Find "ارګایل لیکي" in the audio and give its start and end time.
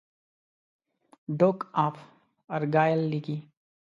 2.55-3.37